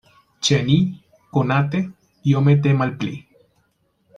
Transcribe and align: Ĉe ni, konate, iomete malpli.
Ĉe 0.45 0.57
ni, 0.69 0.77
konate, 1.37 1.81
iomete 2.33 2.75
malpli. 2.81 3.13